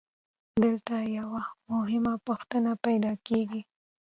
[0.63, 1.41] دلته یوه
[1.71, 3.61] مهمه پوښتنه پیدا کېږي